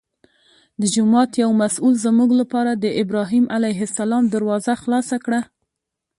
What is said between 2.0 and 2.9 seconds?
زموږ لپاره د